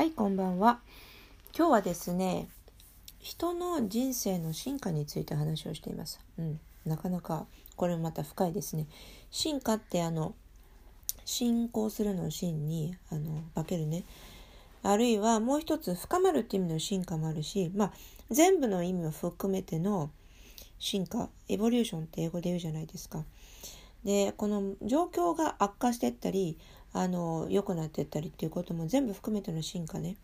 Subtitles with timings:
[0.00, 0.80] はい、こんばんは。
[1.54, 2.48] 今日はですね、
[3.18, 6.20] 人の人生の進化について話をしています。
[6.38, 7.44] うん、なかなか
[7.76, 8.86] これもまた深いですね。
[9.30, 10.34] 進化ってあの
[11.26, 14.04] 進行するの進にあの化けるね。
[14.82, 17.92] あるいはもう一つ深まるっていう意味の進化もあるし、まあ
[18.30, 20.08] 全部の意味を含めての
[20.78, 23.22] 進化、エボリューションって英語で言うじゃないですか。
[24.02, 26.56] で、この状況が悪化していったり、
[26.92, 30.16] あの良くなっていったりっていうことも全部含めての進化ね。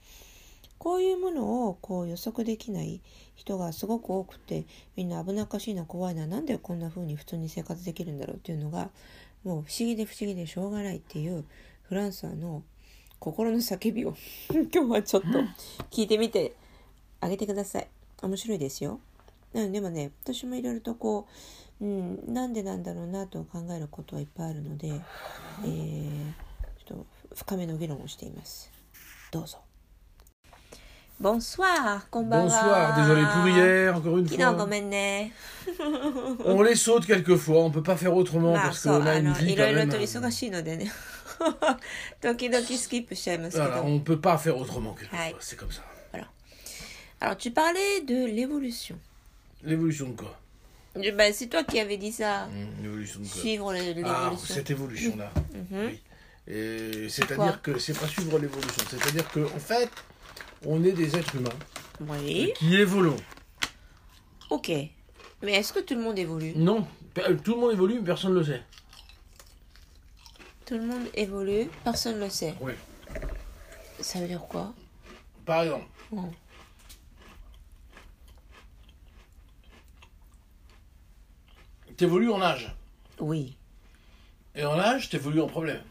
[0.78, 3.00] こういうものをこう予測できない
[3.34, 8.90] 人がすごく多くてみんな危なっかしいな怖いななんでこんな風に普通に生活できるんだろうっていうのが
[9.42, 11.44] もう不思議で不思議でしょうがないっていう
[11.88, 12.62] フランスの
[13.18, 14.14] 心の叫びを。
[14.52, 15.28] 今日はちょっと
[15.90, 16.54] 聞いてみて
[17.20, 17.88] あげてください。
[18.22, 19.00] 面白いですよ。
[19.54, 21.26] うんでもね私もいろいろとこ
[21.80, 26.46] う、うん、なんでなんだろうなと考えることはいっぱいあるので、えー
[26.86, 28.70] と深めの議論をしています。
[29.30, 29.58] どうぞ。
[31.20, 32.52] Bonsoir, こんばんは。
[32.52, 34.66] Bonsoir, désolé pour hier, encore une 昨日ご fois.
[34.66, 35.32] めんね。
[36.44, 39.52] On les saute quelquefois, on peut pas faire autrement まあ parce そう、qu'on a あ une の、vie
[39.52, 39.90] いろ quand いろ même.
[39.90, 40.92] と忙しいのでね。
[42.20, 43.82] 時々スキップしちゃいますけ Voilà, ど。
[43.84, 45.34] on peut pas faire autrement quelquefois, Ouais.
[45.40, 45.82] c'est comme ça.
[47.18, 48.98] Alors, tu parlais de l'évolution.
[49.64, 50.38] L'évolution de quoi
[50.94, 52.44] Je- Ben, c'est toi qui avais dit ça.
[52.44, 53.82] Hum, L'évolution de quoi Suivre le- Ah,
[54.28, 54.36] l'évolution.
[54.54, 55.30] cette évolution-là.
[55.54, 55.86] Mhm.
[55.86, 56.02] Oui.
[56.46, 59.90] C'est-à-dire que c'est pas suivre l'évolution, c'est-à-dire que en fait,
[60.64, 61.50] on est des êtres humains
[62.00, 62.52] Oui.
[62.56, 63.10] qui évoluent.
[64.50, 64.68] Ok.
[65.42, 66.52] Mais est-ce que tout le monde évolue?
[66.56, 68.62] Non, pe- tout le monde évolue, mais personne ne le sait.
[70.64, 72.54] Tout le monde évolue, personne ne le sait.
[72.60, 72.72] Oui.
[74.00, 74.72] Ça veut dire quoi?
[75.44, 75.86] Par exemple,
[81.96, 82.74] t'évolues en âge.
[83.20, 83.56] Oui.
[84.54, 85.82] Et en âge, t'évolues en problème.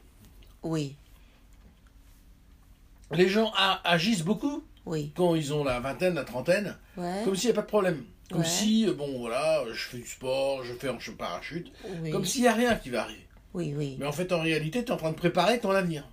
[0.65, 0.95] Oui.
[3.11, 3.51] Les gens
[3.83, 5.11] agissent beaucoup Oui.
[5.15, 7.21] quand ils ont la vingtaine, la trentaine, Ouais.
[7.23, 8.03] comme s'il n'y a pas de problème.
[8.31, 8.45] Comme Ouais.
[8.47, 11.71] si, euh, bon voilà, je fais du sport, je fais un je parachute,
[12.01, 12.09] Oui.
[12.09, 13.27] comme s'il n'y a rien qui va arriver.
[13.53, 13.95] Oui, oui.
[13.99, 16.09] Mais en fait, en réalité, tu es en train de préparer ton avenir.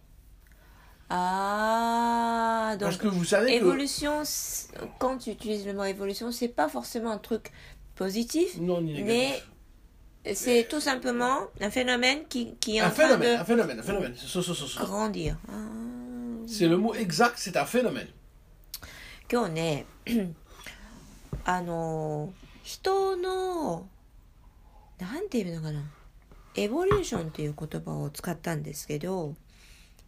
[1.08, 3.56] Ah, donc Parce que vous savez que...
[3.64, 4.22] évolution,
[4.98, 7.50] quand tu utilises le mot évolution, c'est pas forcément un truc
[7.96, 9.06] positif, Non, ni négatif.
[9.06, 9.42] mais
[10.34, 13.78] c'est tout simplement un phénomène qui, qui est en Un train phénomène, de un phénomène,
[13.80, 14.14] un phénomène.
[14.16, 14.84] So, so, so.
[14.84, 15.36] grandir.
[15.48, 15.52] Ah.
[16.46, 18.08] C'est le mot exact, c'est un phénomène.
[19.30, 19.86] 今日ね
[21.46, 23.88] あの人の
[24.98, 25.80] なんていうのかな
[26.54, 29.34] エボリューションという言葉を使ったんですけど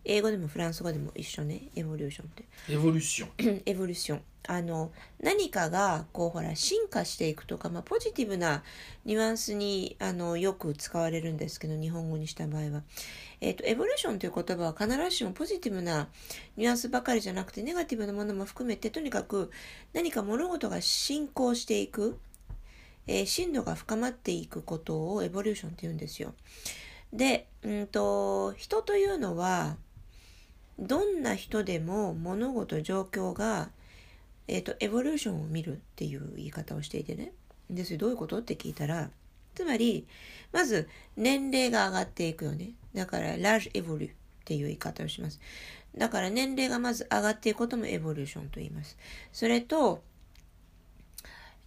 [0.05, 1.63] 英語でもフランス語でも一緒ね。
[1.75, 2.45] エボリューションって。
[2.69, 3.63] Évolution.
[3.67, 4.23] エボリューション。
[4.47, 8.63] あの何かがこうほら進化していくとか、まあ、ポジティブな
[9.07, 12.83] ニュアンスにあのよく使われるんですけど日本語にした場合は、
[13.41, 16.09] えっとエボリューションという言葉は必ずしもポジティブな
[16.59, 19.51] ニュアンスばかりじゃなくてネガティブなものも含めてとにかく
[19.95, 22.19] 何か物事が進行していく、
[23.07, 26.35] えー深度が深まっていくことをエボリューションって言うんですよ。
[27.15, 29.77] で、うんと人というのは
[30.79, 33.71] どんな人でも物事状況が
[34.47, 37.33] えっ、と、エボリューションを見るっていう言い方をしていてね。
[37.71, 38.41] で、それどういうこと？
[38.41, 39.11] って聞いたら、
[39.55, 40.07] つまり、
[40.53, 40.87] まず、
[41.17, 42.73] 年齢が上がっていくよね。
[42.95, 44.13] だから、ラージエボリュっ
[44.45, 45.41] ていう言い方をします。
[45.97, 48.99] だから、年齢がまず上がっていくこともエボリューションと言います。
[49.33, 50.03] それと、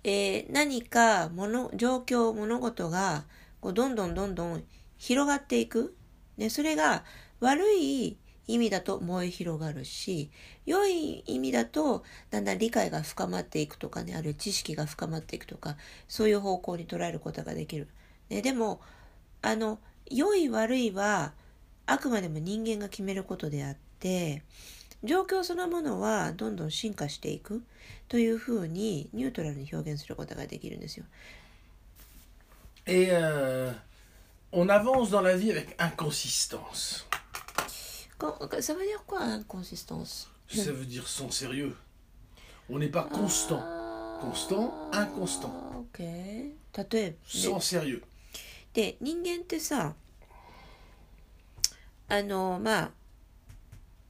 [0.03, 3.25] えー何か物、状況、物事が、
[3.59, 4.63] こう、どんどんどんどん
[4.99, 5.95] 広がっていく。
[6.37, 7.03] ね、それが
[7.39, 8.17] 悪い
[8.47, 10.31] 意味だと燃え広がるし、
[10.65, 15.77] 良い意味だとだんだん理解が深まっていくとかね、あるいは知識が深まっていくとか、
[16.07, 17.87] そういう方向に捉えることができる。
[18.29, 18.81] ね、でも、
[19.41, 21.33] あの、良い悪いは
[21.85, 24.43] あくまでも人間が決めることであって、
[25.03, 27.63] 状況そのものはどんどん進化していく
[28.07, 31.05] というふうにニュートラルに表現することができるんですよ。
[32.85, 33.73] Et euh,
[34.53, 37.05] on avance dans la vie avec inconsistance.
[38.17, 40.29] こ ça veut dire quoi, inconsistance?
[40.47, 41.75] Ça veut dire sans sérieux.
[42.69, 43.61] On n'est pas constant.
[44.21, 45.51] Constant, inconstant.
[45.93, 45.99] OK。
[45.99, 46.55] 例
[46.93, 48.03] えば、Sans sérieux.
[48.73, 49.95] で人間ってさ
[52.09, 52.91] あのまあ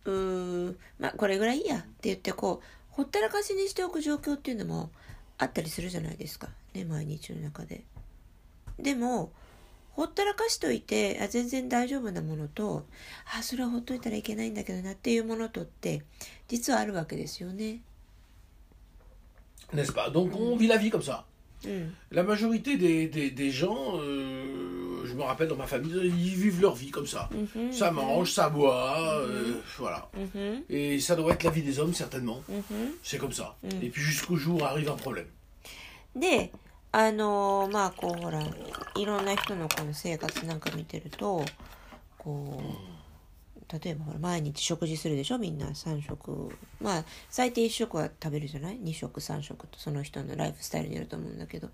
[0.04, 4.90] うーまあこれぐらいいいやって言ってこうほったらかしにしておく状況っていうのも
[5.38, 7.86] あったりするじゃないですかね毎日の中で
[8.78, 9.32] でも
[9.97, 12.87] ほったらかしといてあ全然大丈夫なものと
[13.39, 16.03] あそれはほっといたらいけないんだけどなっていうものとって
[16.49, 17.81] 実はあるわけですよね
[19.75, 21.25] N'est-ce pas Donc on vit la vie comme ça.
[21.65, 26.35] うん La majorité des, des, des gens, euh, je me rappelle dans ma famille, ils
[26.35, 27.31] vivent leur vie comme ça.
[27.33, 30.09] Mhm, Ça mhm, mange, ça boit, euh, voilà.
[30.15, 32.43] mhm, Et ça doit être la vie des hommes, certainement.
[32.49, 32.91] mhm.
[33.03, 33.57] C'est comme ça.
[33.63, 33.69] Mm.
[33.83, 35.27] Et puis jusqu'au jour où arrive un problème.
[36.15, 36.51] で
[36.92, 38.42] あのまあこうほら
[38.96, 41.44] いろんな人のこの生活なんか見てると
[42.18, 46.58] こう例えばほら毎日食事するでしょみんな3食。
[46.82, 51.70] まあ最低1食は食べるじゃない？2食3食とその人のライフスタイルによると思うんだけど。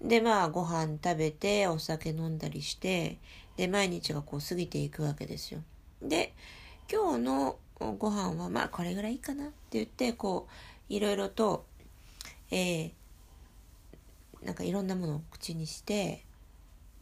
[0.00, 3.18] でまあご飯食べてお酒飲んだりして
[3.56, 5.60] で毎日がこう過ぎていくわけですよ。
[6.00, 6.34] で
[6.90, 9.46] 今日のご飯はまあこれぐらいいいかな？
[9.46, 10.46] って言ってこ
[10.88, 11.66] ういろいろと
[12.52, 12.90] えー
[14.43, 16.23] なんかいろんなものを口にして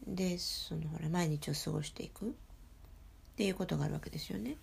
[0.06, 2.30] でそのほら毎日を過ごしていくっ
[3.36, 4.56] ていうことがあるわけですよね。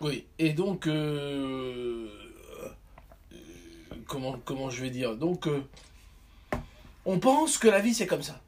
[0.00, 0.26] Oui.
[0.38, 2.08] Et donc, euh,
[3.32, 5.62] euh, comment, comment je vais dire Donc, euh,
[7.04, 8.40] on pense que la vie c'est comme ça.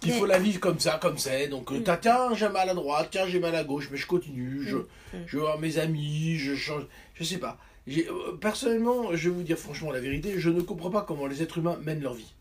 [0.00, 1.48] Qu'il Mais- faut la vivre comme ça, comme c'est.
[1.48, 1.84] Donc, euh, Mm.
[1.84, 4.76] t'as- tiens, j'ai mal à droite, tiens, j'ai mal à gauche, mais je continue, je,
[4.78, 4.86] Mm.
[5.26, 6.84] je vais voir mes amis, je change.
[7.14, 7.58] Je sais pas.
[7.88, 11.26] J'ai- euh, personnellement, je vais vous dire franchement la vérité, je ne comprends pas comment
[11.26, 12.32] les êtres humains mènent leur vie.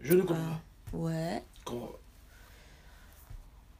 [0.00, 0.58] Je ne comprends
[0.92, 0.96] Ah.
[0.96, 1.42] Ouais.
[1.64, 1.70] pas.
[1.70, 1.92] Comment-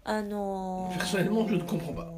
[0.04, 2.08] あのー Personnellement, je ne comprends pas.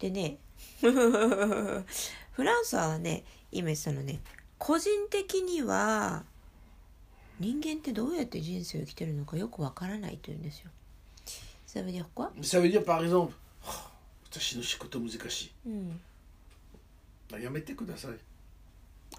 [0.00, 0.38] でね
[0.80, 4.20] フランスはね今言ってたのね
[4.58, 6.24] 個人的には
[7.40, 10.70] 人間ってどうやって人生を生きてるのかよくわからないというんですよ。
[11.66, 12.30] Ça veut dire quoi?
[12.42, 13.34] Ça veut dire par exemple,
[13.66, 13.90] oh,
[14.30, 15.52] 私の仕事難しい。
[15.66, 16.00] うん。
[17.40, 18.12] やめてください。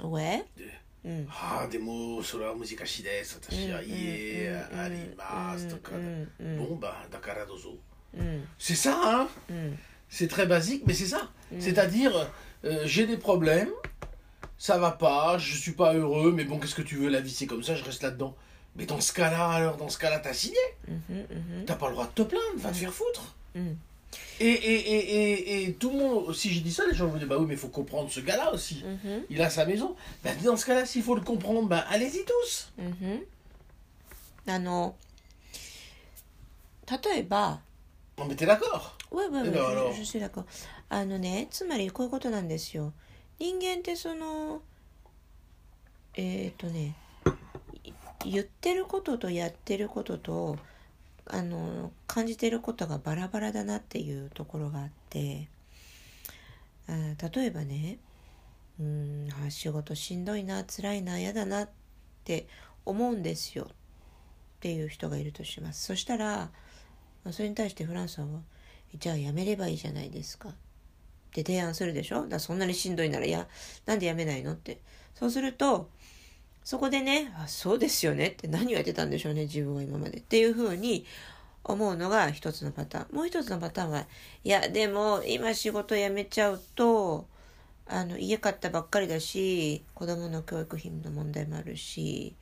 [0.04, 0.44] Ouais?
[0.58, 1.28] でうん。
[1.30, 7.70] ああでもそれは難しいです私は家ありますとかうんうんうん bon bah d'accord どうぞ
[8.18, 8.92] うん c'est ça
[9.24, 9.78] hein うん。
[10.10, 12.12] c'est très basique mais c'est ça c'est-à-dire
[12.64, 13.72] euh, j'ai des problèmes
[14.58, 17.32] ça va pas je suis pas heureux mais bon qu'est-ce que tu veux la vie
[17.32, 18.36] c'est comme ça je reste là-dedans
[18.76, 20.58] mais dans ce cas-là alors dans ce cas-là t'as signé
[20.88, 23.78] うんうん t'as pas le droit de te plaindre va te faire foutre うん
[24.40, 27.18] et, et, et, et, et tout le monde si j'ai dit ça les gens vont
[27.18, 29.96] dire bah oui mais il faut comprendre ce gars-là aussi うんうん il a sa maison
[30.24, 33.26] bah dans ce cas-là s'il faut le comprendre bah allez-y tous うん
[34.48, 34.96] あの
[36.90, 37.60] 例えば
[38.18, 40.46] on était d'accord わわわえだからje- je suis d'accord
[40.90, 42.94] あのねつまりこういうことなんですよ
[43.40, 44.62] 人間ってその
[46.16, 46.96] えっ、とね
[47.84, 47.92] い
[48.32, 50.58] 言ってることとやってることと
[51.33, 55.49] あの感じてることがバラバラだなっていうところがあって
[56.89, 56.93] あ
[57.33, 57.99] 例えばね
[58.81, 61.69] うんあ仕事しんどいな辛いな嫌だなっ
[62.25, 62.49] て
[62.85, 63.65] 思うんですよ。
[63.65, 63.67] っ
[64.61, 65.85] ていう人がいるとします。
[65.87, 66.51] そしたら
[67.31, 68.27] それに対してフランスは
[68.99, 70.49] じゃあやめればいいじゃないですか。
[70.49, 70.53] っ
[71.33, 72.27] て提案するでしょ。
[72.27, 73.47] だそんなにしんどいならいや
[73.87, 74.53] なんでやめないの？
[74.53, 74.81] って。
[75.15, 75.91] そうすると
[76.65, 78.29] そこでねあそうですよね。
[78.29, 80.19] って何をやってたんでしょうね自分は今まで。
[80.19, 81.05] っていうふうに
[81.65, 83.17] 思うのが一つのパターン。
[83.17, 84.07] もう一つのパターンは
[84.45, 87.27] いやでも今仕事辞めちゃうと
[87.87, 92.37] あの家買ったばっかりだし子供の教育費の問題もあるし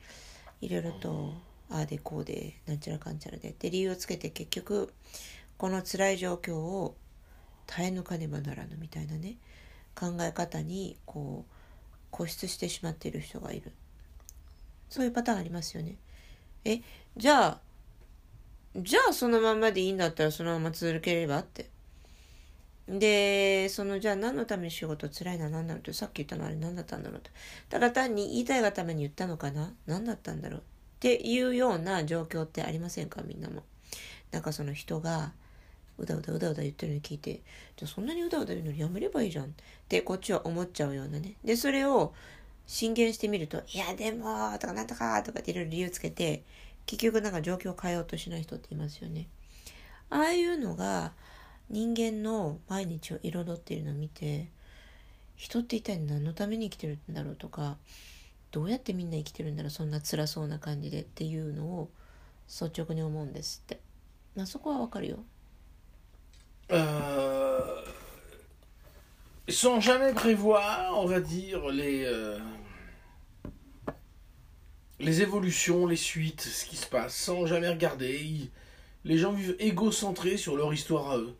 [0.61, 1.33] いろいろと
[1.71, 3.49] ああでこうでなんちゃらかんちゃらで。
[3.49, 4.93] って理由をつけて結局
[5.57, 6.95] この辛い状況を
[7.65, 9.37] 耐え抜かねばならぬみたいなね
[9.95, 13.71] 考え方にこう固執してしまっている人がいる。
[14.89, 15.95] そういうパターンありますよね。
[16.65, 16.81] え
[17.15, 17.59] じゃあ
[18.75, 21.69] じゃあそのままでいいんだったらそのまま続ければって。
[22.87, 27.29] でそのじゃあ何のために仕事辛いのは何だろうってさっき言ったのあれ何だったんだろうと
[27.69, 30.59] ただ単に言いたいがために言ったのかな何だったんだろう。
[30.59, 30.61] っ
[30.99, 33.63] ていうような状況ってありませんかみんなも。
[34.31, 35.31] なんかその人が
[35.97, 37.41] うだうだうだうだ言ってるのに聞いて
[37.77, 39.49] じゃあそんなにうだうだ言うのにやめればいいじゃんっ
[39.87, 41.35] てこっちは思っちゃうようなね。
[41.43, 42.13] でそれを
[42.69, 46.43] 進言してみると「いやでも」とか「なんとか」とかっていろいろ理由つけて
[46.85, 49.27] 結局なんか状況を変えようとしない人っていますよね。
[50.11, 51.13] ああいうのが
[51.71, 54.49] 人間の毎日を彩っているのを見て
[55.35, 57.77] 人って一体何のために生きてるんだろうとか
[58.51, 61.89] どうやってみんな生きてるんだろうそんな辛そうな感じでっていうのを
[62.47, 63.79] 率直に思うんですって。
[64.35, 65.23] まあそこはわかるよ。
[69.48, 72.38] sans jamais prévoir, on va dire, les, euh,
[75.00, 78.18] les évolutions, les suites, ce qui se passe, sans jamais regarder.
[78.20, 78.50] Ils-
[79.04, 81.34] les gens vivent égocentrés sur leur histoire à eux.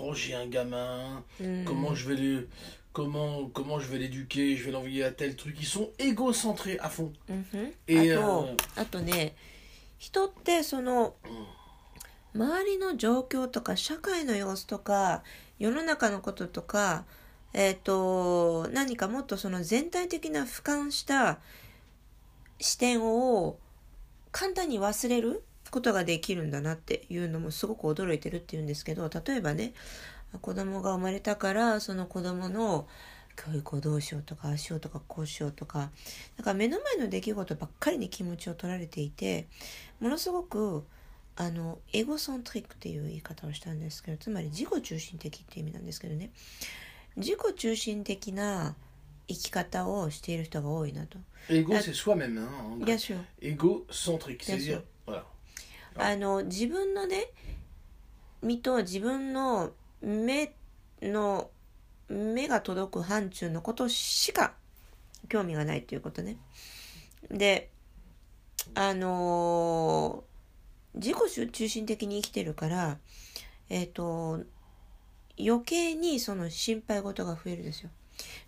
[0.00, 2.48] Oh, j'ai un gamin, うん comment je vais le,
[2.92, 5.56] comment, comment je vais l'éduquer, je vais l'envoyer à tel truc.
[5.58, 7.12] Ils sont égocentrés à fond.
[7.28, 9.34] うんふん Et あと euh, あとね
[9.98, 11.16] 人ってその
[12.32, 15.24] 周りの状況とか社会の様子とか
[15.58, 17.04] 世の中のこととか
[17.57, 21.39] えっ、と何かもっとその全体的な俯瞰した
[22.59, 23.57] 視点を
[24.33, 29.73] 簡単に忘れることができるんだなっていうのもすごく驚いてるっていうんですけど例えばね
[30.41, 32.87] 子供が生まれたからその子供の
[33.37, 35.91] 教育をどうしようとかあしようとかこうしようとか
[36.37, 39.47] だから目の前の出来事ばっかりに気持ちを取られていて
[40.01, 40.83] ものすごく
[41.37, 46.31] あのエゴソントリックっていう言い方をしたんですけどつまり自己中心的っていう意味なんですけどね。
[47.17, 48.75] 自己中心的な
[49.27, 51.17] 生き方をしている人が多いなと。
[51.49, 51.81] Ego, Ah.
[51.81, 52.37] c'est soi-même.
[52.37, 52.83] Hein.
[52.83, 53.17] Bien sûr.
[53.41, 54.81] Égocentrique, Bien c'est-à-dire.
[54.81, 54.83] sûr.
[55.07, 55.23] Voilà.
[55.97, 57.27] あの自分のね
[58.41, 60.53] 身と自分の目
[61.01, 61.49] の
[62.09, 64.53] 目が届く範疇のことしか
[65.29, 66.37] 興味がないということね。
[67.31, 67.69] で
[68.73, 70.23] あの
[70.95, 72.97] 自己中心的に生きてるから
[73.69, 74.41] えっ、と
[75.38, 77.90] 余計にその心配事が増えるですよ。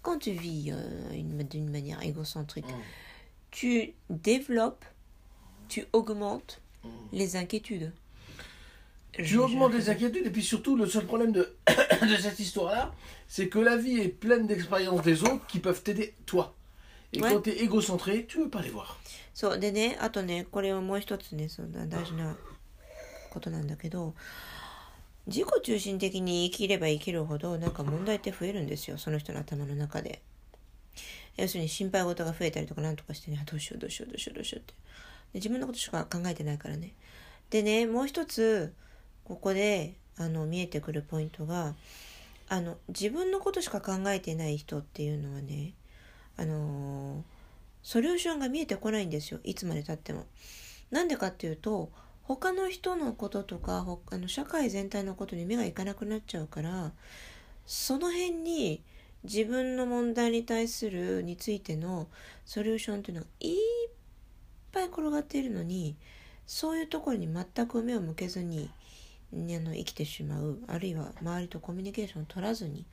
[0.02, 2.80] Quand tu vis euh, une- d'une manière égocentrique, Mm.
[3.50, 4.84] tu développes,
[5.68, 6.88] tu augmentes Mm.
[7.12, 7.92] les inquiétudes.
[9.12, 11.54] Tu Je- augmentes je- les inquiétudes et puis surtout le seul problème de,
[12.02, 12.92] de cette histoire-là,
[13.28, 16.54] c'est que la vie est pleine d'expériences des autres qui peuvent t'aider toi.
[17.14, 17.30] Et Ouais.
[17.30, 18.98] quand tu es égocentré, tu veux pas les voir.
[19.34, 22.36] そうでねあとねこれをもう一つねそんな大事な
[23.30, 24.14] ことなんだけど
[25.27, 30.21] 自己中心的に生きれば生きるほどなんか問題って増えるんですよその人の頭の中で。
[31.37, 34.73] 要するに心配事が増えたりとかなんとかしてねどうしようどうしようどうしようどうしようって。
[34.73, 34.77] で
[35.35, 36.93] 自分のことしか考えてないからね。
[37.49, 38.73] でねもう一つ
[39.23, 41.75] ここであの見えてくるポイントが
[42.49, 45.73] あの自分のことしか考えてない人っていうのはね
[46.37, 47.23] あの
[47.83, 50.25] ソリューションが見えてこないんですよいつまでたっても。
[50.89, 51.91] なんでかっていうと
[52.27, 56.91] 他の人のこととかほあの社会全体のことに目がいかなくなっちゃうから
[57.65, 58.83] その辺に
[59.23, 62.07] 自分の問題に対するについての
[62.45, 63.55] ソリューションっていうのがいっ
[64.73, 65.95] ぱい転がっているのに
[66.45, 68.69] そういうところに全く目を向けずに
[69.31, 72.85] あの生きてしまうあるいは周りとコミュニケーションを取らずに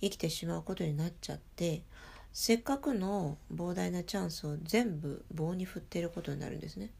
[0.00, 1.82] 生きてしまうことになっちゃって
[2.32, 6.90] せっかくの膨大なチャンスを全部棒に振っていることになるんですね。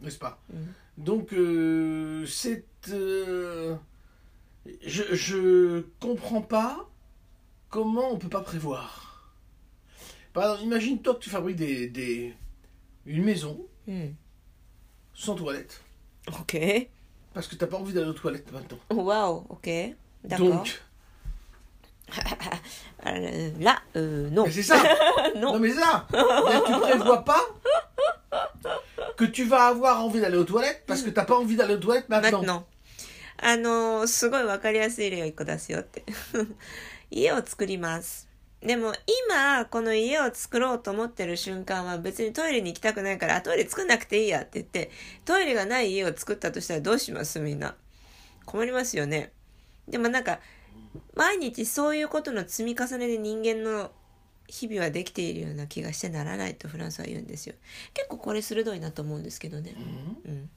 [0.00, 0.40] n'est-ce pas.
[0.52, 0.66] Mhm.
[0.98, 2.64] Donc, euh, c'est.
[2.90, 3.76] Euh,
[4.82, 6.88] je comprends pas
[7.70, 9.32] comment on ne peut pas prévoir.
[10.32, 12.34] Par imagine-toi que tu fabriques des, des
[13.06, 14.08] une maison hmm.
[15.14, 15.82] sans toilette.
[16.40, 16.58] Ok.
[17.32, 18.78] Parce que tu n'as pas envie d'aller aux toilettes maintenant.
[18.90, 19.70] Waouh, ok.
[20.24, 20.48] D'accord.
[20.48, 20.82] Donc.
[23.06, 24.42] Euh, là, euh, non.
[24.44, 24.82] Mais c'est ça.
[25.36, 25.56] non.
[25.60, 26.04] mais ça.
[26.12, 27.40] Là, tu prévois pas
[29.18, 31.78] que tu vas avoir envie d'aller aux toilettes parce que t'as pas envie d'aller aux
[31.78, 32.40] toilettes maintenant.
[32.40, 32.62] maintenant.
[33.40, 36.04] あのーすごいわかりやすい例を一個出すよって。
[37.10, 38.28] 家を作ります。
[38.60, 38.92] でも
[39.28, 44.90] 今、この家を作ろうと思ってる瞬間は別にトイレに行きたくないから、あトイレ作んなくていいやって言って、
[45.24, 47.38] トイレがない家を作ったとしたらどうします？
[47.40, 47.74] みんな。
[48.44, 49.32] 困りますよね。
[49.86, 50.40] でもなんか、
[51.14, 53.92] 毎日そういうことの積み重ねで人間の
[54.48, 57.54] 日々はできているような気がしてならないとフランスは言うんですよ。
[57.94, 59.74] 結構これ鋭いなと思うんですけどね。
[59.76, 60.30] Mhm.
[60.30, 60.50] うん。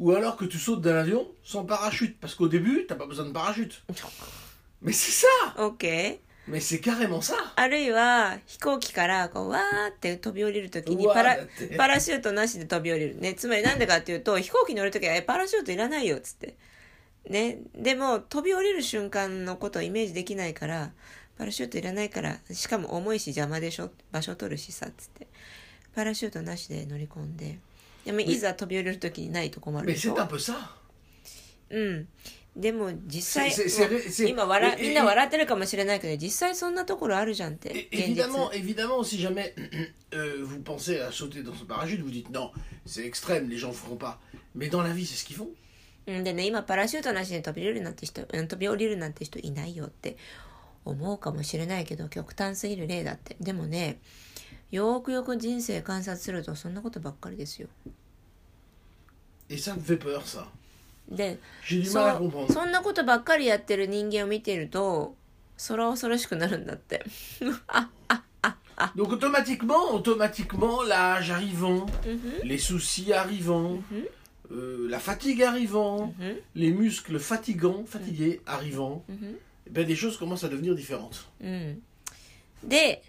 [0.00, 2.16] Ou alors que tu sautes d'un avion sans parachute.
[2.20, 3.82] Parce qu'au début, t'as pas besoin de parachute.
[4.80, 6.18] Mais c'est ça OK?
[6.46, 11.36] Mais c'est carrément ça あるいは飛行機からこうわーって飛び降りるときにパラ
[11.76, 16.56] パラシュートなしで飛び降りるねつまりなんでかっていうと飛行機乗るときはえパラシュートいらないよっつって
[17.28, 20.92] ねでも飛び降りる瞬間のことをイメージできないから
[21.38, 23.90] パラシュートいらないからしかも重いし邪魔でしょ？
[24.10, 25.28] 場所取るしさっつって
[25.94, 27.58] パラシュートなしで乗り込んで
[28.04, 30.16] でもいざ飛び降りるときにないと困るでしょ
[31.70, 32.08] うん。
[32.56, 37.88] でも実際、今笑ええみんな笑ってるかもしれないけど、実際そんなところあるじゃんって。
[37.92, 39.54] Évidemment, évidemment, si jamais
[40.10, 42.50] euh, vous pensez à sauter dans ce parachute, vous dites non,
[42.84, 44.18] c'est extrême, les gens feront pas.
[44.56, 45.50] Mais dans la vie, c'est ce qu'ils font.
[46.08, 50.16] うん、でね、今パラシュートなしで飛び降りるなんて人、うん飛び降りるなんて人いないよって
[50.88, 53.36] 思うかもしれないけど、極端すぎる例だって。
[53.40, 53.98] でもね、
[54.70, 57.68] よくよく人生観察するとそんなことばっかりですよ。
[61.08, 61.38] で、
[61.86, 65.16] そ.そんなことばっかりやってる人間を見ていると、
[65.68, 67.02] 空恐ろしくなるんだって。
[67.66, 68.22] あ、あ。
[68.94, 74.08] Donc automatiquement, automatiquement, l'âge arrivant, うんふん les soucis arrivant, Mhm.
[74.52, 79.36] euh, la fatigue arrivant, うんふん les muscles fatigants, fatigués arrivant, eh
[79.70, 81.24] ben, des choses commencent à devenir différentes.
[81.40, 81.82] うん。
[82.64, 83.02] で、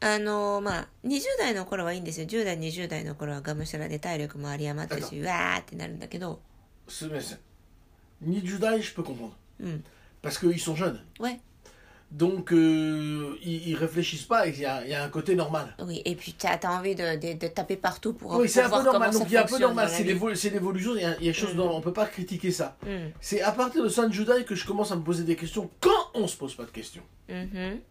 [0.00, 2.26] あのまあ、20代の頃はいいんですよ。
[2.26, 6.40] 10代、20代の頃はがむしゃらで体力も有り余ってるし、うわーってなるんだけど、
[6.88, 7.38] Ce- mais c'est-
[8.22, 9.32] Ni Judas, je peux comprendre.
[9.60, 9.84] うん。
[10.22, 10.98] Parce qu'ils sont jeunes.
[11.18, 11.38] Ouais.
[12.11, 15.33] Donc, euh, ils, ils réfléchissent pas et il y a, il y a un côté
[15.33, 15.73] normal.
[15.79, 18.61] Oui, et puis tu as, envie de, de, de taper partout pour, Oui, pour c'est
[18.63, 19.11] un voir peu normal.
[19.11, 19.85] comment Donc, ça il y a un peu fonctionne normal.
[19.85, 20.09] dans la C'est vie.
[20.09, 20.95] l'évo- c'est l'évolution.
[20.97, 21.57] Il y a, il y a des choses Mm.
[21.57, 22.75] dont on peut pas critiquer ça.
[22.85, 23.11] Mm.
[23.21, 26.11] C'est à partir de San Judai que je commence à me poser des questions quand
[26.13, 27.03] on se pose pas de questions.
[27.29, 27.81] うんふん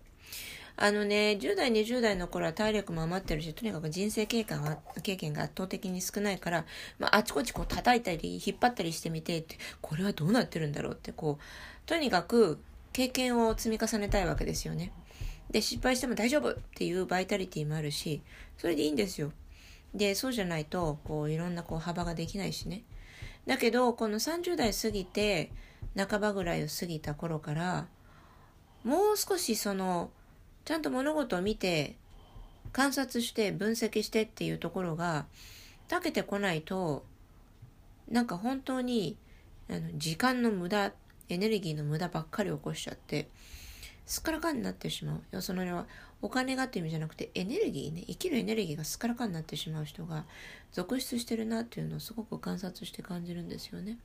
[0.76, 6.64] あのね10代20代の頃は体力も余ってるしとにかく人生経験が経験が圧倒的に少ないから、
[6.98, 11.42] まあ、あちこちこう叩いたり引っ張ったりしてみてってこれはどうなってるんだろうってこう
[11.86, 12.58] とにかく
[12.95, 14.93] 経験を積み重ねたいわけですよね。
[15.51, 18.21] で失敗しても大丈夫っていうバイタリティもあるし
[18.57, 19.33] それでいいんですよ。
[19.93, 22.83] でそうじゃないとこういろんなこう幅ができないしね。
[23.45, 25.51] だけどこの30代過ぎて
[25.97, 27.87] 半ばぐらいを過ぎた頃から
[28.85, 30.09] もう少しその
[30.63, 31.97] ちゃんと物事を見て
[32.71, 35.25] 観察して分析してっていうところが
[35.89, 37.03] 長けてこないと
[38.07, 39.17] なんか本当に
[39.69, 40.93] あの時間の無駄
[41.29, 43.29] エネルギーの無駄ばっかり起こしちゃって
[44.05, 45.21] すっからかんになってしまう。
[45.31, 45.87] 要そのは
[46.21, 48.03] お金がっていう意味じゃなくてエネルギーね。
[48.07, 50.25] 生きるエネルギーがすっからかんになってしまう人が
[50.71, 53.97] 続出してるなっていうのをすごく観察して感じるんですよね。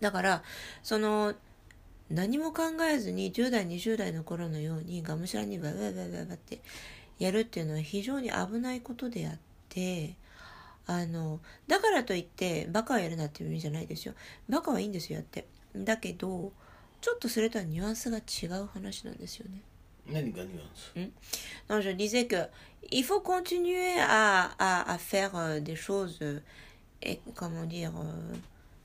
[0.00, 0.42] だから
[0.82, 1.34] その
[2.10, 6.60] 何も考えずに10代20代の頃のようにがむしゃらにバババババって
[7.18, 10.16] やるっていうのは非常に危ないことであって
[10.86, 14.14] あのだからといってバカをやるなっていう意味じゃないですよ。
[14.48, 15.46] バカはいいんですよやって。
[15.75, 16.51] だけど
[17.01, 19.61] ちょっとそれとはニュアンスが違う話なんですよね
[20.09, 20.93] 何がニュアンス
[21.69, 22.47] Non, je disais que
[22.91, 26.39] il faut continuer à, à, à faire euh, des choses, euh,
[27.01, 28.35] et, comment dire, euh,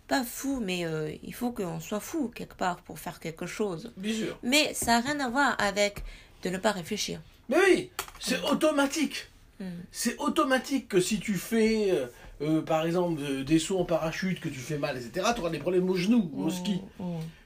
[0.09, 3.93] pas fou, mais euh, il faut qu'on soit fou quelque part pour faire quelque chose.
[3.97, 4.39] Bien sûr.
[4.43, 6.03] Mais ça n'a rien à voir avec
[6.43, 7.21] de ne pas réfléchir.
[7.49, 9.29] Mais oui, c'est automatique.
[9.61, 9.65] Mm.
[9.93, 11.93] C'est automatique que si tu fais,
[12.41, 15.41] euh, euh, par exemple, euh, des sauts en parachute, que tu fais mal, etc., tu
[15.41, 16.81] auras des problèmes aux genoux ou au ski.
[16.99, 17.05] Mm.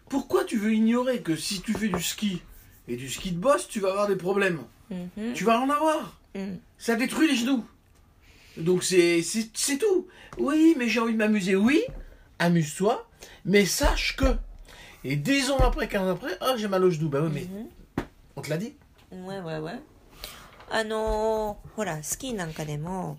[0.09, 2.41] Pourquoi tu veux ignorer que si tu fais du ski
[2.89, 5.33] et du ski de boss, tu vas avoir des problèmes Mhm.
[5.35, 6.21] Tu vas en avoir.
[6.37, 6.55] Mm.
[6.79, 7.65] Ça détruit les genoux.
[8.57, 10.07] Donc c'est c'est c'est tout.
[10.39, 11.57] Oui, mais j'ai envie de m'amuser.
[11.57, 11.83] Oui,
[12.39, 13.07] amuse-toi,
[13.45, 14.37] mais sache que.
[15.05, 17.09] Et 10 ans après, 15 ans après, ah, j'ai mal aux genoux.
[17.09, 17.67] Bah oui, mais Mhm.
[18.37, 18.75] on te l'a dit.
[19.13, 19.81] Ouais, ouais, ouais.
[20.71, 23.19] あのーほらスキーなんかでも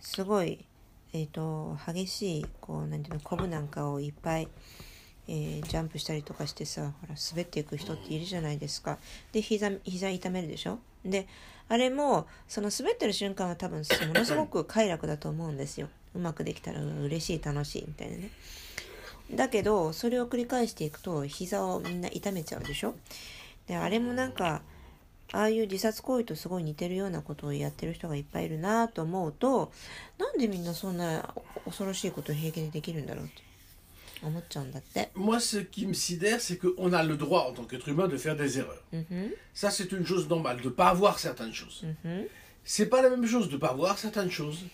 [0.00, 0.64] すごい、
[1.13, 4.47] えー、と激しいこうなんていうのコブなんかをいっぱい、
[5.27, 8.97] えージャンプしたりとかしてさほら滑っていく人っているじゃないですか。
[9.31, 10.79] で膝膝痛めるでしょ？
[11.05, 11.27] で
[11.67, 15.87] あれもその滑ってる瞬間は多分ものすごく快楽だと思うんですよ。
[16.15, 18.31] うまくできたらうん嬉しい楽しいみたいなね。
[19.33, 22.95] だけどそれを繰り返していくと膝をみんな痛めちゃうでしょ？
[23.67, 24.63] であれもなんか
[25.32, 29.72] ああいう自殺行為とすごい似てるようなことをやってる人がいっぱいいるなと思うと
[30.18, 33.42] なんでみんなそんな恐ろしいことを平気でできるんだろうって
[34.22, 35.10] 思っちゃうんだって。
[35.14, 38.16] Moi, ce qui me sidère, c'est qu'on a le droit, en tant qu'être humain, de
[38.16, 38.80] faire des erreurs.
[38.92, 41.84] うんふん Ça, c'est une chose normale, de ne pas avoir certaines choses.
[41.84, 42.28] うんふん
[42.64, 44.64] C'est pas la même chose de ne pas voir certaines choses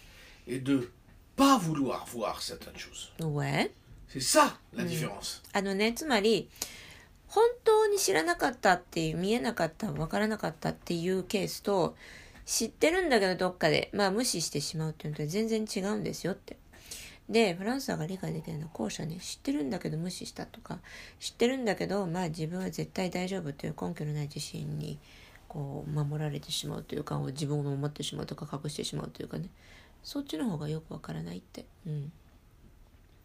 [0.46, 0.90] et de
[1.36, 3.10] pas vouloir voir certaines choses.
[3.20, 3.72] Ouais.
[4.08, 5.42] C'est ça, la différence.
[5.52, 6.48] あのねつまり
[7.35, 11.97] 本当に知らなかったっていう見えなかった分からなかったっていうケースと
[12.45, 16.55] 知ってるんだけどどっかでまあ無視してしまうっていうのとは全然違うんですよって。
[17.27, 20.79] でフランスが理解できるのは後者ね知ってるんだけど無視したとか
[21.19, 24.97] 知ってるんだけどまあ自分は絶対大丈夫という根拠のない自信に
[25.49, 29.49] こう守られてしまうというか自分を守ってしまうとか隠してしまうというかね
[30.03, 31.65] そっちの方がよくわからないって。
[31.85, 32.11] うん。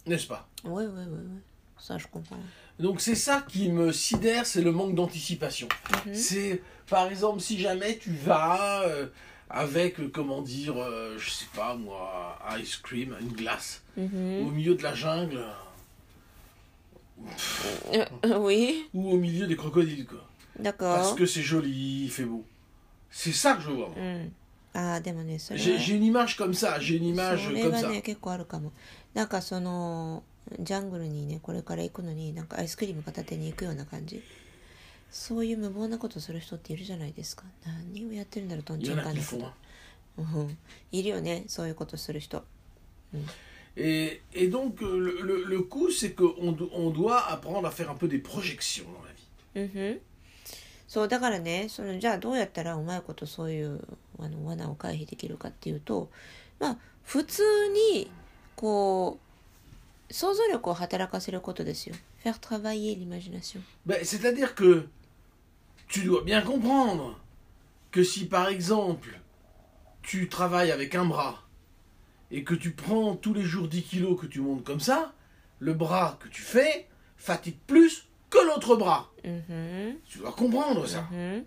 [0.07, 1.50] N'est-ce pas Ouais, ouais, ouais, ouais.
[1.80, 2.38] Ça, je comprends.
[2.80, 5.68] Donc c'est ça qui me sidère, c'est le manque d'anticipation.
[6.08, 6.14] Mhm.
[6.16, 9.08] C'est, par exemple, si jamais tu vas euh,
[9.50, 14.48] avec, euh, comment dire, euh, je sais pas moi, ice cream, une glace, Mhm.
[14.48, 15.44] au milieu de la jungle
[17.94, 20.20] Euh, oui, ou au milieu des crocodiles, quoi.
[20.54, 21.16] Parce d'accord.
[21.16, 22.44] que c'est joli, il fait beau.
[23.10, 23.92] C'est ça que je veux voir.
[23.96, 24.34] うん。
[24.74, 27.90] ああ、でもね、それ J'ai は j'ai une image comme ça, j'ai une image それ comme は ça.
[27.90, 28.74] ね、結構あるかも。
[29.14, 30.24] なんかその、
[30.59, 34.23] ジャングルにね、これから行くのに、なんかアイスクリーム片手に行くような感じ。
[35.11, 37.45] そういう無謀なことする人っているじゃないですか。
[37.65, 39.39] 何をやってるんだろう、とんちんかん qui なこ font.
[39.41, 39.53] と hein.。
[40.19, 40.59] うん
[40.93, 42.45] いるよね、そういうことする人。
[43.77, 46.35] Et, et donc, euh, le, le- le coup, c'est qu'on
[46.73, 49.21] on doit apprendre à faire un peu des projections dans la vie.
[49.55, 50.01] うんふん
[50.87, 53.81] そうだからねそのじゃあどうやったらうまいことそういう
[54.19, 56.11] あの罠を回避できるかっていうと
[56.59, 57.43] まあ普通
[57.95, 58.11] に
[58.57, 59.30] こう
[60.10, 61.96] 想像力を働かせることですよ。
[62.24, 63.62] faire travailler l'imagination。
[63.86, 64.88] Ben, C'est-à-dire que
[65.88, 67.20] tu dois bien comprendre
[67.92, 69.20] que si par exemple
[70.02, 71.44] tu travailles avec un bras
[72.32, 75.14] et que tu prends tous les jours 10 kilos que tu montes comme ça,
[75.60, 76.88] le bras que tu fais
[77.18, 79.10] fatigue plus que l'autre bras.
[79.24, 81.08] うんふん Tu dois comprendre ça.
[81.12, 81.46] うん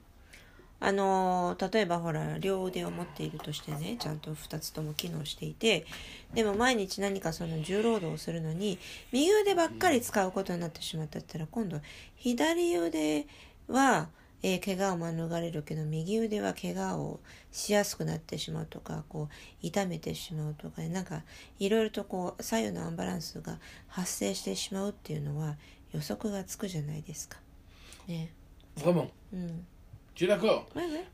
[0.86, 5.86] あのー例えばほら両腕を持っているとしてねちゃんと2つとも機能していて
[6.34, 8.78] でも毎日何かその重労働をするのに
[9.14, 11.80] 右腕ばっかり使うことになってしまったったら今度
[12.18, 13.26] 左腕
[13.70, 14.10] は、
[14.42, 17.20] えー怪我を免れるけど右腕は怪我を
[17.54, 21.22] しやすくなってしまうとかこう痛めてしまうとかなんか
[21.60, 25.56] いろいろとこう左右のアンバランスが発生してしまうっていうのは
[25.94, 27.38] 予測がつくじゃないですか。
[28.06, 28.34] ね。
[29.32, 29.66] うん。
[30.16, 30.68] Tu es d'accord.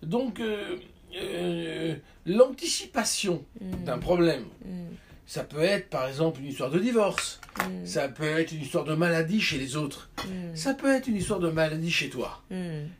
[0.03, 0.77] Donc, euh,
[1.15, 3.83] euh, l'anticipation mm.
[3.85, 4.85] d'un problème, mm.
[5.25, 7.85] ça peut être par exemple une histoire de divorce, mm.
[7.85, 10.09] ça peut être une histoire de maladie chez les autres,
[10.53, 12.43] ça peut être une histoire de maladie chez toi.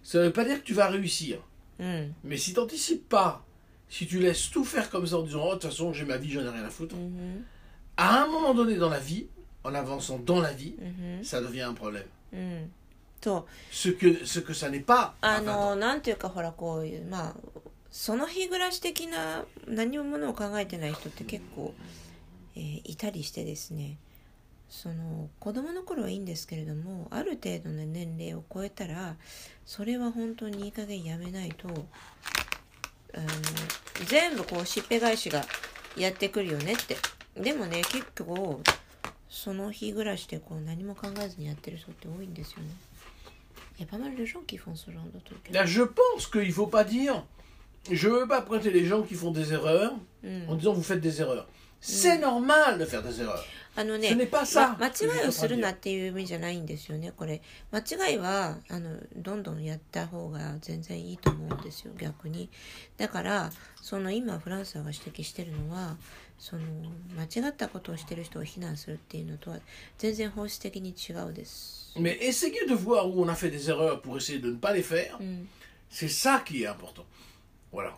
[0.04, 1.40] Ça ne veut pas dire que tu vas réussir.
[2.24, 3.46] Mais si tu n'anticipes pas,
[3.90, 6.18] si tu laisses tout faire comme ça en disant, oh, de toute façon, j'ai ma
[6.18, 7.42] vie, j'en ai rien à foutre, mm-hmm.
[7.98, 9.26] à un moment donné dans la vie,
[9.64, 11.24] en avançant dans la vie, mm-hmm.
[11.24, 12.06] ça devient un problème.
[13.28, 13.34] うん。
[13.34, 15.14] と、Ce que, ce que ça n'est pas.
[15.22, 15.44] あ à 20 ans.
[15.72, 17.36] の、なんていうか、ほら、こういう、まあ、
[17.92, 21.74] その日暮らし的な何ものを考えてない人って結構、
[22.56, 23.98] えーいたりしてですね、
[24.70, 29.16] その、子供の頃はいいんですけれども、ある程度の年齢を超えたら、
[29.66, 31.68] それは本当にいい加減やめないと、
[33.16, 33.28] あの
[34.06, 35.44] 全部こう、しっぺ返しが
[35.98, 36.98] やってくるよねって。
[37.36, 38.62] でもね、結構、
[39.30, 42.70] その日暮らしでこう何も考えずにやってる人って多いんですよね。
[43.78, 45.38] Il y a pas mal de gens qui font ce genre de truc.
[45.52, 47.24] Là, je pense qu'il faut pas dire.
[47.90, 51.22] Je veux pas pointer les gens qui font des erreurs うん、en disant vous faites des
[51.22, 51.48] erreurs.
[51.80, 53.46] C'est normal de faire des erreurs.
[53.76, 62.50] あのね Ce n'est pas ça ま間違いをするな.っていう意味じゃないんですよねこれ間違いはあのどんどんやった方が全然いいと思うんですよ逆に
[62.98, 65.96] だからその今フランスが指摘してるのは
[66.39, 66.63] その
[67.17, 69.59] 間違ったことをしてる人を非難するっていうのとは
[69.99, 74.73] 全然本質的に違うです、 Mais essayez de voir où on a fait des erreurs pour essayer de ne pas
[74.73, 75.17] les faire.
[75.21, 75.49] うん、
[75.91, 77.05] C'est ça qui est important.
[77.73, 77.97] Voilà.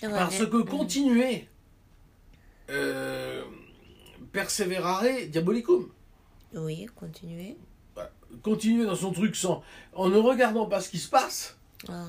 [0.00, 1.48] だからね Parce que continuer,
[2.70, 3.44] euh,
[4.32, 5.90] persévérare diabolicum.
[6.52, 7.56] うん、oui continuer
[7.94, 8.10] Voilà.
[8.42, 11.56] Continuer dans son truc sans, en ne regardant pas ce qui se passe,
[11.88, 12.08] あ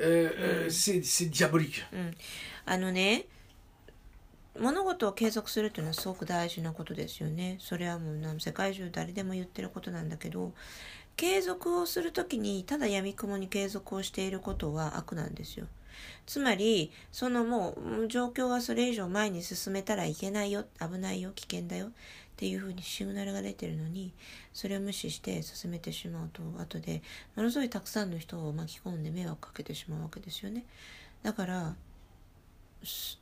[0.00, 1.84] euh, euh, c'est c'est diabolique.
[1.92, 2.14] うん、
[2.66, 3.26] あのね
[4.59, 7.57] 物事を継続するっていうのはすごく大事なことですよね。
[7.59, 10.53] それはもう世界中誰でも言ってることなんだけど
[11.15, 15.67] 継続をする時にただ闇雲に継続をしていることは悪なんですよ。
[16.25, 17.71] つまりそのも
[18.03, 21.89] う状況がそれ以上前に進めたらいけないよ危ないよ危険だよっ
[22.37, 24.13] ていうふうにシグナルが出てるのに
[24.53, 27.01] それを無視して進めてしまうと後で
[27.35, 30.63] ものすごいたくさんの人を巻き込んで迷惑かけてしまうわけですよね。
[31.21, 31.75] だから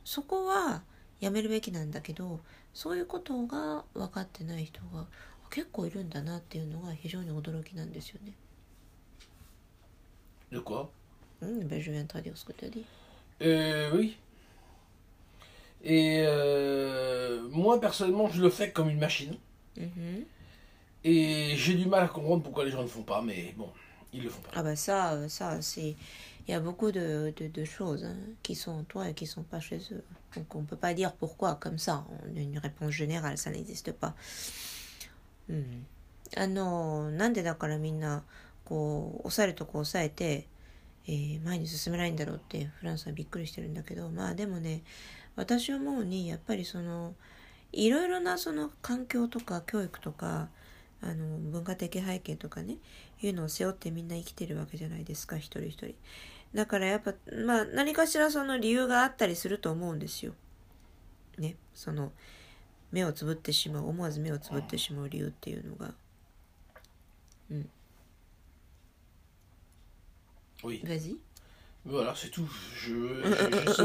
[0.04, 0.82] そこは
[1.19, 2.39] やめるべきなんだけど
[2.73, 5.07] そういうことが分かってない人が
[5.49, 8.33] 結構いるんだなっていうのが非常に驚きなんですよね。
[10.51, 10.87] De quoi
[11.41, 12.85] うん、ベジュエンタディオスクテディ。
[13.41, 14.15] Euh, Oui.
[15.83, 19.37] Et euh, moi, personnellement, je le fais comme une machine.
[19.75, 20.25] うん。
[21.03, 23.69] Et j'ai du mal à comprendre pourquoi les gens ne le font pas, mais bon,
[24.13, 24.51] ils le font pas.
[24.53, 25.95] Ah bah ça, ça c'est...
[26.47, 29.25] Il y a beaucoup de, de, de choses hein, qui sont en toi et qui
[29.27, 30.03] sont pas chez eux.
[30.36, 32.04] Donc on ne peut pas dire pourquoi comme ça.
[32.34, 34.14] Une réponse générale, ça n'existe pas.
[35.48, 35.86] うん。
[36.36, 38.22] あの、なんでだからみんな、
[38.64, 40.46] こう、抑えるとこ抑えて、
[41.06, 44.82] えー前に進めないんだろうってフランスはびっくりしてるんだけど、まあでもね、
[45.36, 47.14] 私思うに、やっぱりその、
[47.72, 50.48] いろいろなその環境とか教育とか、
[51.00, 52.76] あの文化的背景とかね
[53.22, 55.94] いうのを背負ってみんな生きてるわけじゃないですか一人一人
[56.54, 60.34] だからやっぱ、まあ何かしらその理由があったりすると思うんですよ。
[61.38, 61.56] ね。
[61.74, 62.12] その、
[62.90, 65.94] 目をつぶってしまう、思わず目をつぶってしまう理由っていうのが。
[67.50, 67.70] うん。
[70.64, 70.82] うい。
[70.84, 71.18] ラジ
[71.86, 72.46] Voilà, c'est tout.
[72.84, 73.82] Je, je,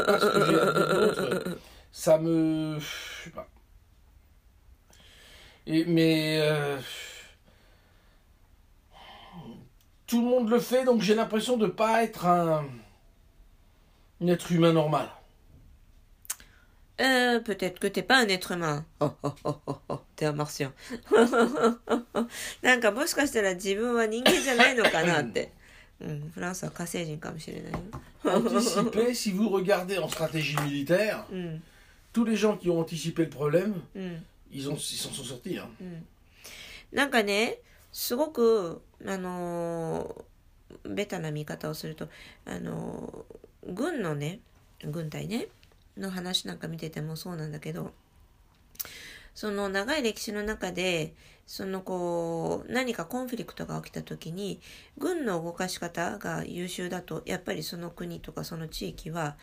[10.12, 12.64] tout le monde le fait, donc j'ai l'impression de pas être un.
[14.20, 15.08] Un être humain normal.
[17.00, 18.84] Euh, peut-être que t'es pas un être humain.
[18.98, 20.72] Oh, oh, oh, oh, oh, t'es un martien.
[22.62, 25.52] なんかもしかしたら自分は人間じゃないのかなって。
[26.00, 27.78] うん、フランスは火星人かもしれないよ。
[28.24, 31.62] Anticiper, si vous regardez en stratégie militaire, うん、
[32.12, 34.24] tous les gens qui ont anticipé le problème, うん。
[34.52, 35.56] ils ont- ils s'en sont sortis.
[35.58, 35.68] hein.
[36.92, 37.58] なんかね
[37.92, 40.23] すごく あの
[40.83, 42.07] ベタな見方をすると
[42.45, 43.25] あの
[43.65, 44.39] 軍のね
[44.83, 45.47] 軍隊ね
[45.97, 47.91] の話なんか見ててもそうなんだけど
[49.33, 51.13] その長い歴史の中で、
[51.47, 54.61] そのこう、何かコンフリクトが起きた時に、
[54.97, 59.35] 軍の動かし方が優秀だと、やっぱりその国とかその地域は、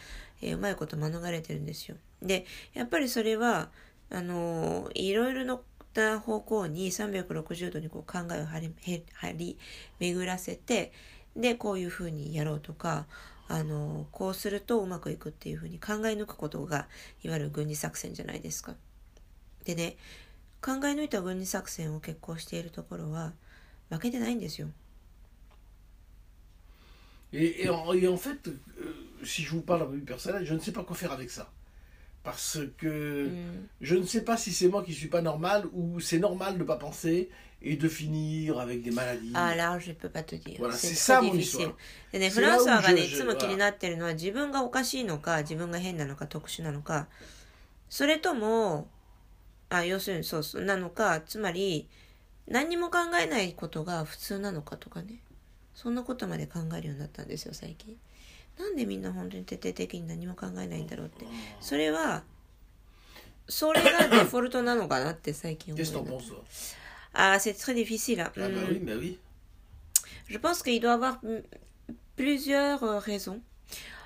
[0.42, 1.96] えー、うまいこと免れてるんですよ。
[2.22, 3.70] で、やっぱりそれは、
[4.10, 5.44] あの、いろいろ
[5.94, 8.74] な方向に360度にこう考えを張り
[9.12, 9.58] 張り
[9.98, 10.92] 巡らせて、
[11.36, 13.06] で、こういうふうにやろうとか、
[13.48, 16.86] あの、こうするとうまくいくっていうふうに考え抜くことが、
[17.22, 18.74] いわゆる軍事作戦じゃないですか。
[19.64, 19.96] でね、
[20.62, 23.32] 考え抜いた軍事作戦を決行しているところは
[23.90, 24.68] 負けてないんですよ。
[27.32, 28.60] Et, et, en, et en fait, euh,
[29.24, 31.30] si je vous parle un peu plus personnel, je ne sais pas quoi faire avec
[31.30, 31.48] ça.
[32.22, 33.68] Parce que mm.
[33.80, 36.58] je ne sais pas si c'est moi qui suis pas normal ou c'est normal de
[36.58, 37.30] ne pas penser
[37.62, 39.32] et de finir avec des maladies.
[39.34, 40.56] Ah là, je peux pas te dire.
[40.58, 41.74] Voilà, c'est ça mon histoire.
[42.12, 47.08] でね、フランスはがね、いつも気になってるのは自分がおかしいのか、自分が変なのか、特殊なのか、
[47.88, 48.88] それとも、
[49.68, 51.88] あ、要するにそうそう、なのか、つまり、
[52.48, 55.20] 何にも考えないことが普通なのかとかね。
[55.74, 57.96] そんなことまで考えるようになったんですよ、最近。
[58.59, 61.25] なんでみんな本当に徹底的に何も考えないんだろうって。
[61.59, 62.23] それは、
[63.47, 66.21] それがデフォルトなのかなって最近思う。
[67.13, 68.21] Ah, c'est très difficile.
[68.21, 69.17] Ah, bah oui, bah oui.
[70.27, 71.19] Je pense qu'il doit y avoir
[72.15, 73.41] plusieurs raisons.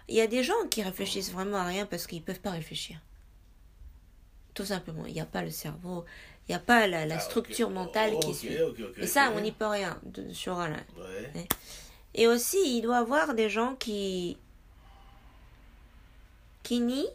[0.08, 2.52] Il y a des gens qui réfléchissent vraiment à rien parce qu'ils ne peuvent pas
[2.52, 2.99] réfléchir.
[4.54, 5.06] Tout simplement.
[5.06, 6.06] Il n'y a pas le cerveau,
[6.47, 7.75] il n'y a pas la, la ah, structure okay.
[7.75, 8.62] mentale oh, qui okay, suit.
[8.62, 10.71] Okay, Et ça, on n'y peut rien de, sur un.
[10.71, 11.47] Ouais.
[12.15, 14.38] Et aussi, il doit y avoir des gens qui,
[16.64, 17.07] qui nient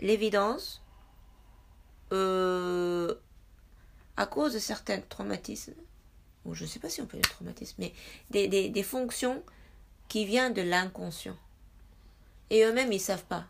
[0.00, 0.82] l'évidence
[2.12, 3.14] euh,
[4.16, 5.74] à cause de certains traumatismes,
[6.44, 7.92] ou je ne sais pas si on peut dire traumatisme, mais
[8.30, 9.44] des, des, des fonctions
[10.08, 11.36] qui viennent de l'inconscient.
[12.50, 13.46] Et eux-mêmes, ils ne savent pas.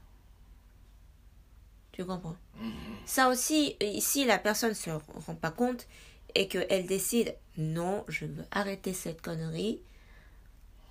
[1.93, 2.37] Tu comprends?
[2.59, 2.73] Mhm.
[3.07, 5.87] Ça aussi, si la personne ne se rend pas compte
[6.35, 9.81] et qu'elle décide non, je veux arrêter cette connerie,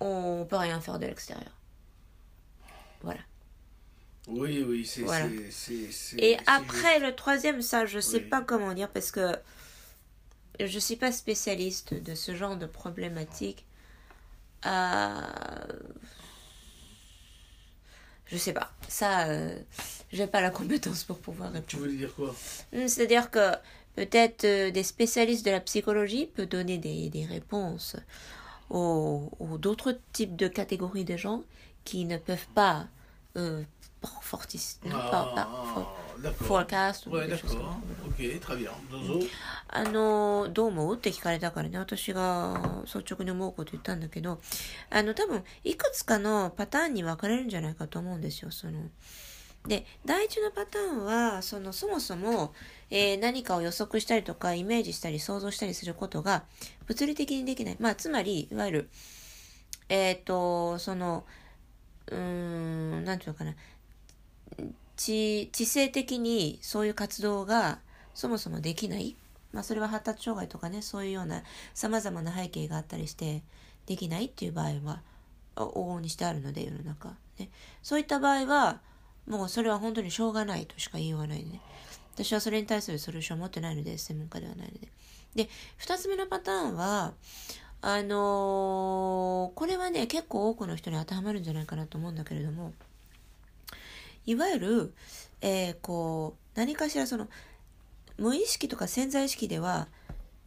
[0.00, 1.52] on peut rien faire de l'extérieur.
[3.02, 3.20] Voilà.
[4.26, 5.02] Oui, oui, c'est.
[5.02, 5.28] Voilà.
[6.18, 9.36] Et après, le troisième, ça, je ne sais pas comment dire parce que
[10.58, 13.64] je ne suis pas spécialiste de ce genre de problématique.
[14.66, 15.20] Euh,
[18.26, 18.72] je sais pas.
[18.88, 19.56] Ça, euh,
[20.12, 21.66] j'ai pas la compétence pour pouvoir répondre.
[21.68, 22.34] Tu veux dire quoi?
[22.72, 23.52] Hmm, C'est-à-dire que
[23.94, 27.96] peut-être euh, des spécialistes de la psychologie peuvent donner des, des réponses
[28.70, 31.42] aux, aux d'autres types de catégories de gens
[31.84, 32.88] qui ne peuvent pas
[33.36, 33.64] euh,
[34.22, 35.48] fortis, ah, pas, pas,
[36.38, 37.76] for, forecast はい、d'accord.
[38.16, 38.70] OK, très bien.
[38.90, 39.26] どうぞ。
[39.68, 44.40] あの、どう思うって聞かれたからね、私が率直に思うこと言ったんだけど、
[44.90, 48.88] あの、多分、いくつかのパターンに分かれるんじゃないかと思うんですよ、その。
[49.66, 52.54] で、第一のパターンは、その、そもそも、
[52.90, 56.44] えー、何かを予測したりとか、イメージしたり、想像したりすることが、
[56.86, 57.76] 物理的にできない。
[57.80, 58.88] まあ、つまり、いわゆる、
[59.88, 61.24] えっ、ー、と、その、
[62.10, 63.54] うん、なんていうのかな、
[64.96, 67.80] 知、知性的にそういう活動が
[68.14, 69.16] そもそもできない。
[69.52, 71.42] まあそれは発達障害とかね、そういうような
[71.74, 73.42] 様々な背景があったりして
[73.86, 75.02] できないっていう場合は
[75.56, 77.14] 往々にしてあるので世の中。
[77.38, 77.50] ね。
[77.82, 78.80] そういった場合は
[79.26, 81.60] もうそれは本当にしょうがないとしか言いようがないね。
[82.14, 84.88] 私はそれに対するソリューションを持ってないので、専門家ではないので。
[85.34, 87.12] で、二つ目のパターンは、
[87.88, 92.72] あのー、これはね、結構多くの人に当てはまるんじゃないかなと思うんだけれども、
[94.26, 94.94] いわゆる、
[95.40, 97.28] えー、こう、何かしらその、
[98.18, 99.86] 無意識とか潜在意識では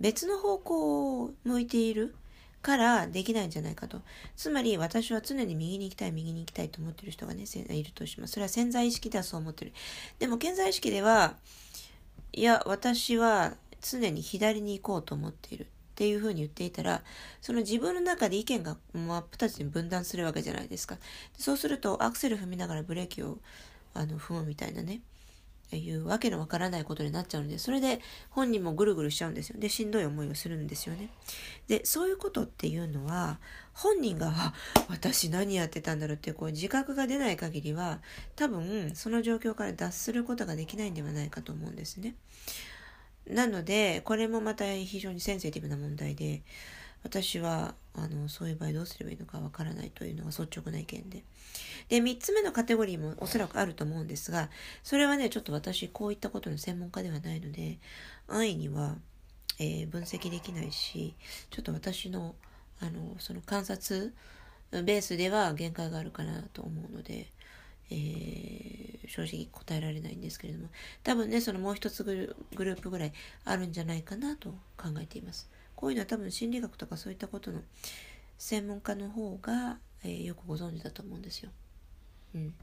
[0.01, 2.13] 別の方向を向いている
[2.61, 4.01] からできないんじゃないかと。
[4.35, 8.33] つまり私は常に右に行きたい、右に行きたいと思ってる人がね、いるとします。
[8.33, 9.71] それは潜在意識ではそう思ってる。
[10.19, 11.37] でも潜在意識では、
[12.33, 15.67] いや、私は常に左に行こうと思っている。
[15.99, 17.03] っていうふうに言っていたら、
[17.41, 20.97] その自分の中で意見が真っ二つに分断するわけじゃないですか。
[21.37, 23.39] そうするとアクセル踏みながらブレーキを
[23.93, 25.01] あの踏むみたいなね、
[25.75, 29.59] いうわけのわからないことになっちゃうので、それで本人もぐるぐるしちゃうんですよ。
[29.59, 31.09] で、しんどい思いをするんですよね。
[31.67, 33.41] で、そういうことっていうのは、
[33.73, 34.53] 本人が、
[34.87, 37.99] 私何やってたんだろうってこう自覚が出ない限りは、
[38.37, 42.15] 多分その状況から脱することができないんではないかと思うんですね。
[43.29, 46.41] なので、これもまた非常にセンシティブな問題で、
[47.03, 51.23] 私は、あの、そういう場合どうすればいいのかわからないというのが率直な意見で。
[51.87, 54.49] で、三つ目のカテゴリーもおそらくあると思うんですが、
[54.83, 57.77] それはね、ちょっと私、こういったことの専門家ではないので、
[58.27, 58.95] 安易には、
[59.59, 61.15] えー、分析できないし、
[61.49, 62.35] ちょっと私の、
[62.81, 64.13] あの、その観察
[64.71, 67.27] ベースでは限界があるかなと思うので、
[67.91, 70.67] えー正直答えられないんですけれども
[71.03, 77.61] 多分ねそのもう一つグルグループぐらいあるんじゃないかなと考えていますこういうのは多分心理学とかそういったことの
[78.37, 81.49] 専門家の方が、えーよくご存知だと思うんですよ
[82.35, 82.53] うん。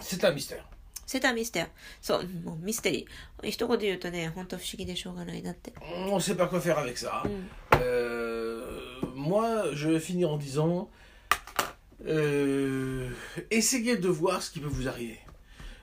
[0.00, 0.64] C'est un mystère.
[1.06, 1.68] セタミステア。
[2.00, 3.50] そう、もうミステリー。
[3.50, 5.72] 一言で言うとね、本当不思議でしょうがないなって。
[6.08, 7.22] On ne sait pas quoi faire avec ça.
[7.24, 7.48] Mm.
[7.74, 10.88] Euh, moi, je finir en disant
[12.06, 13.10] euh,
[13.50, 15.18] essayez de voir ce qui peut vous arriver.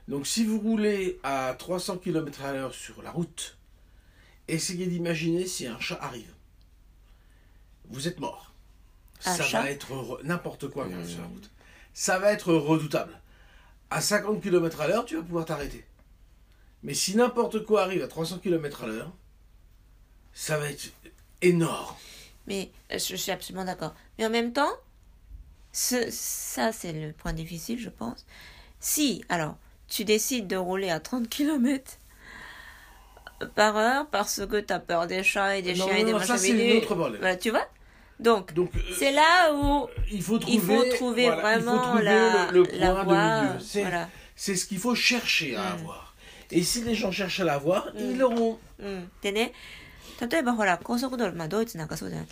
[0.08, 3.58] Donc, si vous roulez à 300 km à l'heure sur la route,
[4.48, 6.34] essayez d'imaginer si un chat arrive.
[7.90, 8.54] Vous êtes mort.
[9.26, 11.52] Un ça chat va être re- n'importe quoi sur la route.
[11.94, 13.20] Ça va être redoutable.
[13.90, 15.86] À 50 km à l'heure, tu vas pouvoir t'arrêter.
[16.84, 19.12] Mais si n'importe quoi arrive à 300 km à l'heure,
[20.34, 20.92] ça va être
[21.42, 21.96] énorme.
[22.48, 23.94] Mais euh, je, je suis absolument d'accord.
[24.18, 24.72] Mais en même temps,
[25.74, 28.26] ce, ça, c'est le point difficile, je pense.
[28.80, 29.58] Si, alors,
[29.88, 31.98] tu décides de rouler à 30 km
[33.56, 36.20] par heure parce que tu as peur des chats et des chiens et des non,
[36.20, 36.38] machins.
[36.38, 37.68] Ça, tu vois?
[38.20, 38.66] Donc, euh,
[38.98, 42.64] c'est là où euh, il faut trouver, il faut trouver vraiment faut trouver la, le,
[42.64, 44.06] point voie, de milieu.
[44.36, 45.74] C'est ce qu'il faut chercher à hmm.
[45.80, 46.16] avoir.
[46.52, 48.00] Et si les gens cherchent à l'avoir, hmm.
[48.00, 48.60] ils l'auront.
[48.80, 49.02] Mm.
[50.28, 52.28] 例えばほら高速道路まあドイツなんかそうじゃない。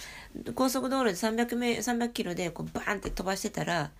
[0.54, 3.92] 高速道路で300メ300キロでこうバーンって飛ばしてたら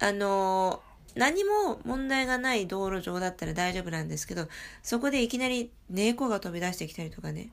[0.00, 4.48] あのー何も問題がない道路上だったら大丈夫なんですけど
[4.82, 7.48] そこでいきなり猫が飛び出してきたりとかね。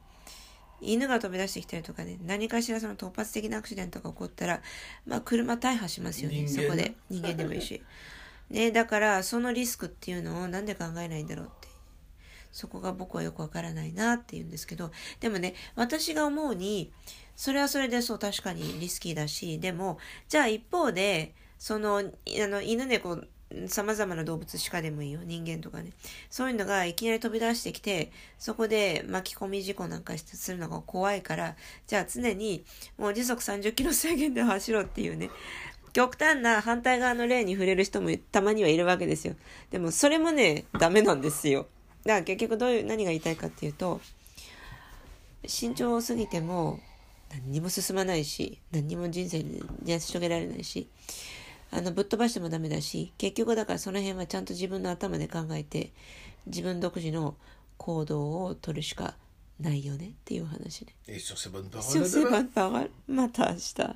[0.82, 2.18] 犬が飛び出してきたりとかね。
[2.26, 4.62] 何かしらその突発的なアクシデントが起こったら
[5.08, 6.46] まあ車大破しますよね。
[6.50, 6.94] そこで。
[7.10, 7.82] 人間でもいいし。
[8.50, 11.70] ねだからそのリスクっていうのをなんで考えないんだろうって
[12.54, 16.94] そこが僕はよくわからないなって言うんですけど、でもね、私が思うに、
[17.36, 19.98] それはそれでそう確かにリスキーだし、でも、
[20.30, 22.04] じゃあ一方で、その、あ
[22.48, 23.20] の、犬猫、
[23.68, 25.92] 様々な動物鹿でもいいよ、人間とかね。
[26.30, 31.56] そういうのがいきなり飛び出してきて、そこで巻き込み事故なんかするのが怖いから、
[31.88, 32.66] じゃあ常に
[32.98, 35.30] もう時速30キロ制限で走ろうっていうね。
[35.94, 39.36] 極端な反対側の例に触れる人もたまにはいるわけですよ。
[39.70, 41.68] でもそれもね、ダメなんですよ。
[42.06, 44.02] だから結局どういう、何が言いたいかっていうと、
[45.44, 46.80] 身長を過ぎても
[47.30, 50.88] 何にも進まないし、何にも人生で成し遂げられないし、
[51.72, 55.92] あの、ぶっ飛ばしてもダメだし、結局だからその辺はちゃんと自分の頭で考えて、
[56.46, 57.36] 自分独自の
[57.78, 59.16] 行動を取るしか
[59.60, 60.94] ないよねっていう話ね。
[63.08, 63.96] また明日。